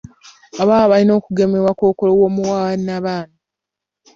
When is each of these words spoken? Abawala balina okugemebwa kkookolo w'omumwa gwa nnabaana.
Abawala 0.61 0.89
balina 0.91 1.13
okugemebwa 1.19 1.71
kkookolo 1.75 2.11
w'omumwa 2.19 2.55
gwa 2.63 2.69
nnabaana. 2.79 3.37